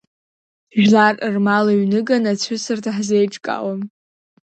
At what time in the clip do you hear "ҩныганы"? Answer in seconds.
1.79-2.29